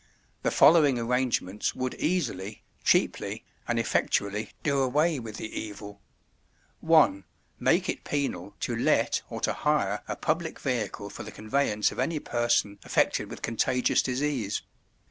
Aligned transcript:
The 0.41 0.49
following 0.49 0.97
arrangements 0.97 1.75
would 1.75 1.93
easily, 1.93 2.63
cheaply, 2.83 3.45
and 3.67 3.77
effectually 3.77 4.49
do 4.63 4.79
away 4.79 5.19
with 5.19 5.37
the 5.37 5.51
evil:—1. 5.55 7.23
Make 7.59 7.87
it 7.87 8.03
penal 8.03 8.55
to 8.61 8.75
let 8.75 9.21
or 9.29 9.39
to 9.41 9.53
hire 9.53 10.01
a 10.07 10.15
public 10.15 10.57
vehicle 10.59 11.11
for 11.11 11.21
the 11.21 11.31
conveyance 11.31 11.91
of 11.91 11.99
any 11.99 12.17
person 12.17 12.79
affected 12.83 13.29
with 13.29 13.43
contagious 13.43 14.01
disease. 14.01 14.63